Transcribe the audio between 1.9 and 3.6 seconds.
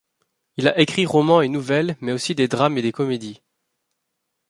mais aussi des drames et des comédies.